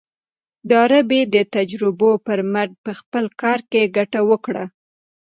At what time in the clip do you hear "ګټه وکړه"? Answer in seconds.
3.97-4.63